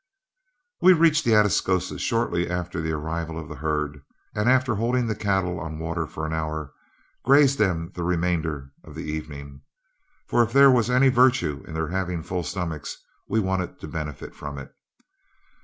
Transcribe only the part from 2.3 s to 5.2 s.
after the arrival of the herd, and after holding the